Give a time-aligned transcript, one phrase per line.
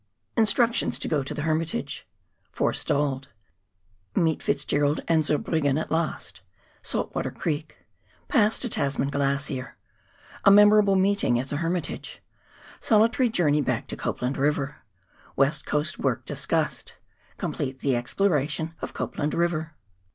[0.35, 2.07] Instructions to go to Hermitage—
[2.57, 3.27] Forestalled—
[4.15, 6.41] Meet Fitzgerald and Zurbriggen at last—
[6.81, 7.77] Saltwater Creek—
[8.27, 9.77] Pass to Tasman Glacier—
[10.43, 12.23] A Memorable Meeting at the Hermitage—
[12.89, 14.77] Solitary Journey back to Copland River—
[15.35, 16.95] West Coast Work discussed—
[17.37, 19.75] Complete the Exploration of Copland River.